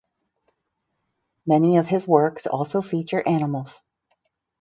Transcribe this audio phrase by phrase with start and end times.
[1.45, 3.83] Many of his works also feature animals.